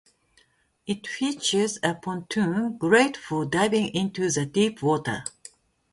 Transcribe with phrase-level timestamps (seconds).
[0.87, 5.23] It features a pontoon great for diving into the deep water.